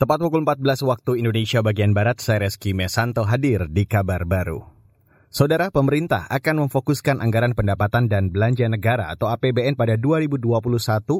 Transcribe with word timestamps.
Tepat 0.00 0.16
pukul 0.16 0.48
14 0.48 0.64
waktu 0.88 1.20
Indonesia 1.20 1.60
bagian 1.60 1.92
Barat, 1.92 2.24
saya 2.24 2.48
Reski 2.48 2.72
Mesanto 2.72 3.20
hadir 3.28 3.68
di 3.68 3.84
kabar 3.84 4.24
baru. 4.24 4.64
Saudara 5.28 5.68
pemerintah 5.68 6.24
akan 6.32 6.64
memfokuskan 6.64 7.20
anggaran 7.20 7.52
pendapatan 7.52 8.08
dan 8.08 8.32
belanja 8.32 8.64
negara 8.64 9.12
atau 9.12 9.28
APBN 9.28 9.76
pada 9.76 10.00
2021 10.00 10.40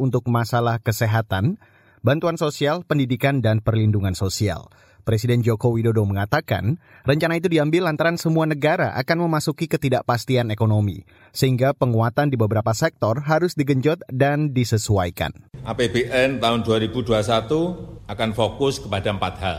untuk 0.00 0.24
masalah 0.32 0.80
kesehatan, 0.80 1.60
bantuan 2.00 2.40
sosial, 2.40 2.80
pendidikan, 2.80 3.44
dan 3.44 3.60
perlindungan 3.60 4.16
sosial. 4.16 4.72
Presiden 5.04 5.44
Joko 5.44 5.68
Widodo 5.76 6.08
mengatakan, 6.08 6.80
rencana 7.04 7.36
itu 7.36 7.52
diambil 7.52 7.92
lantaran 7.92 8.16
semua 8.16 8.48
negara 8.48 8.96
akan 8.96 9.28
memasuki 9.28 9.68
ketidakpastian 9.68 10.48
ekonomi, 10.48 11.04
sehingga 11.36 11.76
penguatan 11.76 12.32
di 12.32 12.40
beberapa 12.40 12.72
sektor 12.72 13.20
harus 13.20 13.52
digenjot 13.52 14.00
dan 14.08 14.56
disesuaikan. 14.56 15.51
APBN 15.62 16.42
tahun 16.42 16.66
2021 16.66 18.10
akan 18.10 18.30
fokus 18.34 18.82
kepada 18.82 19.14
empat 19.14 19.34
hal. 19.38 19.58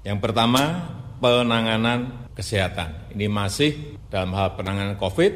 Yang 0.00 0.18
pertama, 0.24 0.88
penanganan 1.20 2.28
kesehatan. 2.32 3.12
Ini 3.12 3.28
masih 3.28 4.00
dalam 4.08 4.32
hal 4.32 4.56
penanganan 4.56 4.96
COVID, 4.96 5.32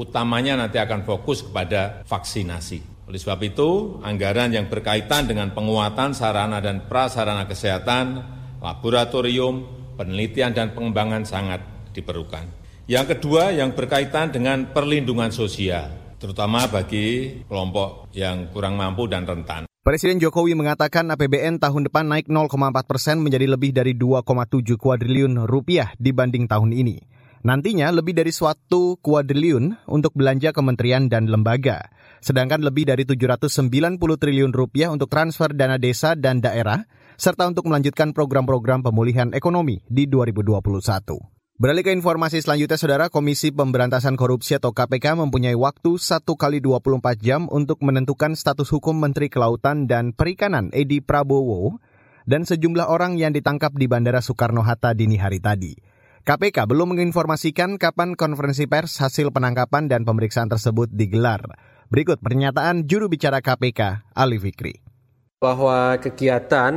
utamanya 0.00 0.56
nanti 0.56 0.80
akan 0.80 1.04
fokus 1.04 1.44
kepada 1.44 2.00
vaksinasi. 2.08 3.04
Oleh 3.04 3.20
sebab 3.20 3.40
itu, 3.44 4.00
anggaran 4.00 4.48
yang 4.48 4.72
berkaitan 4.72 5.28
dengan 5.28 5.52
penguatan 5.52 6.16
sarana 6.16 6.64
dan 6.64 6.88
prasarana 6.88 7.44
kesehatan 7.44 8.24
laboratorium, 8.64 9.66
penelitian 9.98 10.56
dan 10.56 10.72
pengembangan 10.72 11.28
sangat 11.28 11.60
diperlukan. 11.92 12.48
Yang 12.88 13.18
kedua 13.18 13.52
yang 13.52 13.76
berkaitan 13.76 14.32
dengan 14.32 14.70
perlindungan 14.72 15.30
sosial, 15.34 16.01
terutama 16.22 16.70
bagi 16.70 17.42
kelompok 17.50 18.14
yang 18.14 18.54
kurang 18.54 18.78
mampu 18.78 19.10
dan 19.10 19.26
rentan. 19.26 19.66
Presiden 19.82 20.22
Jokowi 20.22 20.54
mengatakan 20.54 21.10
APBN 21.10 21.58
tahun 21.58 21.90
depan 21.90 22.06
naik 22.06 22.30
0,4 22.30 22.86
persen 22.86 23.18
menjadi 23.18 23.50
lebih 23.50 23.74
dari 23.74 23.98
2,7 23.98 24.78
kuadriliun 24.78 25.50
rupiah 25.50 25.90
dibanding 25.98 26.46
tahun 26.46 26.70
ini. 26.70 27.02
Nantinya 27.42 27.90
lebih 27.90 28.14
dari 28.14 28.30
suatu 28.30 29.02
kuadriliun 29.02 29.90
untuk 29.90 30.14
belanja 30.14 30.54
kementerian 30.54 31.10
dan 31.10 31.26
lembaga, 31.26 31.90
sedangkan 32.22 32.62
lebih 32.62 32.86
dari 32.86 33.02
790 33.02 33.98
triliun 33.98 34.54
rupiah 34.54 34.94
untuk 34.94 35.10
transfer 35.10 35.50
dana 35.50 35.74
desa 35.74 36.14
dan 36.14 36.38
daerah, 36.38 36.86
serta 37.18 37.50
untuk 37.50 37.66
melanjutkan 37.66 38.14
program-program 38.14 38.86
pemulihan 38.86 39.34
ekonomi 39.34 39.82
di 39.90 40.06
2021. 40.06 41.41
Beralih 41.62 41.86
ke 41.86 41.94
informasi 41.94 42.42
selanjutnya, 42.42 42.74
Saudara, 42.74 43.06
Komisi 43.06 43.54
Pemberantasan 43.54 44.18
Korupsi 44.18 44.58
atau 44.58 44.74
KPK 44.74 45.14
mempunyai 45.14 45.54
waktu 45.54 45.94
1 45.94 46.26
kali 46.34 46.58
24 46.58 47.22
jam 47.22 47.46
untuk 47.46 47.78
menentukan 47.86 48.34
status 48.34 48.66
hukum 48.74 48.98
Menteri 48.98 49.30
Kelautan 49.30 49.86
dan 49.86 50.10
Perikanan 50.10 50.74
Edi 50.74 50.98
Prabowo 50.98 51.78
dan 52.26 52.42
sejumlah 52.42 52.90
orang 52.90 53.14
yang 53.14 53.30
ditangkap 53.30 53.78
di 53.78 53.86
Bandara 53.86 54.18
Soekarno-Hatta 54.18 54.90
dini 54.98 55.14
hari 55.14 55.38
tadi. 55.38 55.78
KPK 56.26 56.66
belum 56.66 56.98
menginformasikan 56.98 57.78
kapan 57.78 58.18
konferensi 58.18 58.66
pers 58.66 58.98
hasil 58.98 59.30
penangkapan 59.30 59.86
dan 59.86 60.02
pemeriksaan 60.02 60.50
tersebut 60.50 60.90
digelar. 60.90 61.46
Berikut 61.94 62.18
pernyataan 62.18 62.90
juru 62.90 63.06
bicara 63.06 63.38
KPK, 63.38 64.10
Ali 64.18 64.42
Fikri 64.42 64.91
bahwa 65.42 65.98
kegiatan 65.98 66.70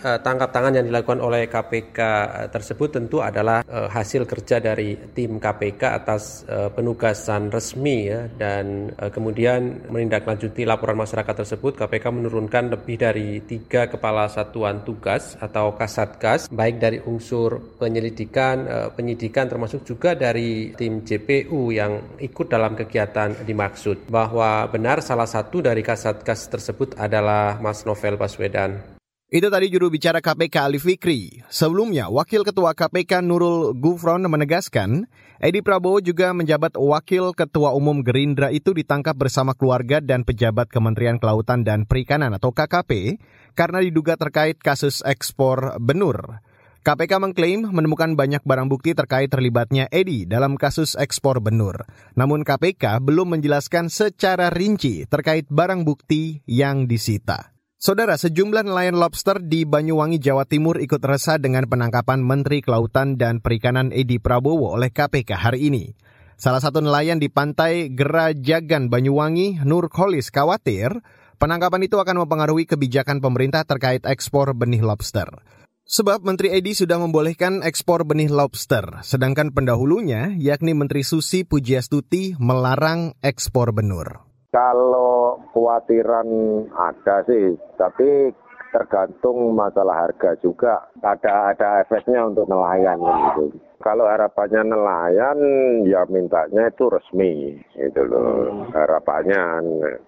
uh, 0.00 0.16
tangkap 0.24 0.48
tangan 0.48 0.80
yang 0.80 0.88
dilakukan 0.88 1.20
oleh 1.20 1.52
KPK 1.52 1.98
uh, 2.00 2.48
tersebut 2.48 2.96
tentu 2.96 3.20
adalah 3.20 3.60
uh, 3.68 3.92
hasil 3.92 4.24
kerja 4.24 4.56
dari 4.56 4.96
tim 5.12 5.36
KPK 5.36 5.82
atas 6.00 6.48
uh, 6.48 6.72
penugasan 6.72 7.52
resmi 7.52 8.08
ya. 8.08 8.24
Dan 8.32 8.88
uh, 8.96 9.12
kemudian 9.12 9.84
menindaklanjuti 9.92 10.64
laporan 10.64 10.96
masyarakat 10.96 11.44
tersebut 11.44 11.76
KPK 11.76 12.08
menurunkan 12.08 12.72
lebih 12.72 12.96
dari 12.96 13.44
tiga 13.44 13.92
kepala 13.92 14.32
satuan 14.32 14.80
tugas 14.80 15.36
atau 15.36 15.76
kasatgas 15.76 16.48
baik 16.48 16.80
dari 16.80 17.04
unsur 17.04 17.76
penyelidikan 17.76 18.56
uh, 18.64 18.88
penyidikan 18.96 19.44
termasuk 19.44 19.84
juga 19.84 20.16
dari 20.16 20.72
tim 20.72 21.04
JPU 21.04 21.68
yang 21.68 22.16
ikut 22.16 22.48
dalam 22.48 22.72
kegiatan 22.72 23.44
dimaksud. 23.44 24.08
Bahwa 24.08 24.64
benar 24.72 25.04
salah 25.04 25.28
satu 25.28 25.60
dari 25.60 25.84
kasatgas 25.84 26.48
tersebut 26.48 26.96
adalah 26.96 27.60
Mas 27.60 27.84
Novel 27.84 28.05
Novel 28.06 28.22
Baswedan. 28.22 28.70
Itu 29.26 29.50
tadi 29.50 29.66
juru 29.66 29.90
bicara 29.90 30.22
KPK 30.22 30.70
Ali 30.70 30.78
Fikri. 30.78 31.42
Sebelumnya, 31.50 32.06
Wakil 32.06 32.46
Ketua 32.46 32.78
KPK 32.78 33.26
Nurul 33.26 33.74
Gufron 33.74 34.22
menegaskan, 34.22 35.10
Edi 35.42 35.66
Prabowo 35.66 35.98
juga 35.98 36.30
menjabat 36.30 36.78
Wakil 36.78 37.34
Ketua 37.34 37.74
Umum 37.74 38.06
Gerindra 38.06 38.54
itu 38.54 38.70
ditangkap 38.70 39.18
bersama 39.18 39.58
keluarga 39.58 39.98
dan 39.98 40.22
pejabat 40.22 40.70
Kementerian 40.70 41.18
Kelautan 41.18 41.66
dan 41.66 41.90
Perikanan 41.90 42.38
atau 42.38 42.54
KKP 42.54 43.18
karena 43.58 43.82
diduga 43.82 44.14
terkait 44.14 44.62
kasus 44.62 45.02
ekspor 45.02 45.74
benur. 45.82 46.38
KPK 46.86 47.18
mengklaim 47.18 47.66
menemukan 47.66 48.14
banyak 48.14 48.46
barang 48.46 48.70
bukti 48.70 48.94
terkait 48.94 49.26
terlibatnya 49.26 49.90
Edi 49.90 50.22
dalam 50.22 50.54
kasus 50.54 50.94
ekspor 50.94 51.42
benur. 51.42 51.82
Namun 52.14 52.46
KPK 52.46 53.02
belum 53.02 53.34
menjelaskan 53.34 53.90
secara 53.90 54.54
rinci 54.54 55.02
terkait 55.10 55.50
barang 55.50 55.82
bukti 55.82 56.46
yang 56.46 56.86
disita. 56.86 57.55
Saudara, 57.76 58.16
sejumlah 58.16 58.64
nelayan 58.64 58.96
lobster 58.96 59.36
di 59.36 59.68
Banyuwangi, 59.68 60.16
Jawa 60.16 60.48
Timur 60.48 60.80
ikut 60.80 60.96
resah 61.04 61.36
dengan 61.36 61.68
penangkapan 61.68 62.24
Menteri 62.24 62.64
Kelautan 62.64 63.20
dan 63.20 63.44
Perikanan 63.44 63.92
Edi 63.92 64.16
Prabowo 64.16 64.80
oleh 64.80 64.88
KPK 64.88 65.36
hari 65.36 65.68
ini. 65.68 65.92
Salah 66.40 66.64
satu 66.64 66.80
nelayan 66.80 67.20
di 67.20 67.28
pantai 67.28 67.92
Gerajagan 67.92 68.88
Banyuwangi, 68.88 69.60
Nur 69.68 69.92
Kholis, 69.92 70.32
khawatir 70.32 71.04
penangkapan 71.36 71.84
itu 71.84 72.00
akan 72.00 72.24
mempengaruhi 72.24 72.64
kebijakan 72.64 73.20
pemerintah 73.20 73.68
terkait 73.68 74.08
ekspor 74.08 74.56
benih 74.56 74.80
lobster. 74.80 75.28
Sebab 75.84 76.24
Menteri 76.24 76.56
Edi 76.56 76.72
sudah 76.72 76.96
membolehkan 76.96 77.60
ekspor 77.60 78.08
benih 78.08 78.32
lobster, 78.32 79.04
sedangkan 79.04 79.52
pendahulunya, 79.52 80.32
yakni 80.40 80.72
Menteri 80.72 81.04
Susi 81.04 81.44
Pujiastuti, 81.44 82.40
melarang 82.40 83.12
ekspor 83.20 83.76
benur. 83.76 84.25
Kalau 84.56 85.36
khawatiran 85.52 86.24
ada 86.72 87.20
sih, 87.28 87.60
tapi 87.76 88.32
tergantung 88.72 89.52
masalah 89.52 90.08
harga 90.08 90.32
juga. 90.40 90.80
Ada 91.04 91.52
ada 91.52 91.84
efeknya 91.84 92.24
untuk 92.24 92.48
nelayan 92.48 92.96
gitu. 92.96 93.52
Kalau 93.84 94.08
harapannya 94.08 94.64
nelayan, 94.64 95.38
ya 95.84 96.08
mintanya 96.08 96.72
itu 96.72 96.88
resmi, 96.88 97.52
itu 97.76 98.00
loh 98.00 98.72
harapannya. 98.72 99.60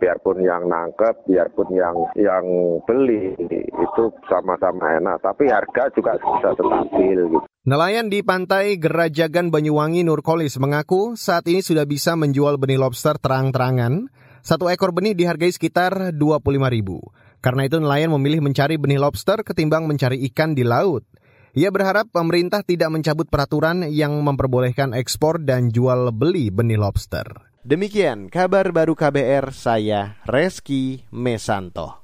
Biarpun 0.00 0.40
yang 0.40 0.64
nangkep, 0.64 1.28
biarpun 1.28 1.68
yang 1.76 2.08
yang 2.16 2.44
beli 2.88 3.36
itu 3.60 4.04
sama-sama 4.24 4.96
enak, 4.96 5.20
tapi 5.20 5.52
harga 5.52 5.92
juga 5.92 6.16
bisa 6.16 6.56
stabil 6.56 7.28
gitu. 7.28 7.44
Nelayan 7.68 8.08
di 8.08 8.24
pantai 8.24 8.80
Gerajagan 8.80 9.52
Banyuwangi 9.52 10.00
Nurkolis 10.00 10.56
mengaku 10.56 11.12
saat 11.12 11.44
ini 11.44 11.60
sudah 11.60 11.84
bisa 11.84 12.16
menjual 12.16 12.56
benih 12.56 12.80
lobster 12.80 13.20
terang-terangan 13.20 14.08
satu 14.40 14.68
ekor 14.72 14.92
benih 14.92 15.12
dihargai 15.16 15.52
sekitar 15.52 16.16
25 16.16 16.20
ribu. 16.70 17.00
Karena 17.40 17.64
itu 17.64 17.80
nelayan 17.80 18.12
memilih 18.12 18.44
mencari 18.44 18.76
benih 18.76 19.00
lobster 19.00 19.40
ketimbang 19.40 19.88
mencari 19.88 20.20
ikan 20.28 20.52
di 20.52 20.64
laut. 20.64 21.04
Ia 21.56 21.72
berharap 21.74 22.14
pemerintah 22.14 22.62
tidak 22.62 22.94
mencabut 22.94 23.26
peraturan 23.26 23.88
yang 23.90 24.14
memperbolehkan 24.22 24.94
ekspor 24.94 25.42
dan 25.42 25.74
jual 25.74 26.14
beli 26.14 26.52
benih 26.52 26.78
lobster. 26.78 27.26
Demikian 27.60 28.32
kabar 28.32 28.72
baru 28.72 28.96
KBR 28.96 29.52
saya 29.52 30.16
Reski 30.24 31.04
Mesanto. 31.12 31.99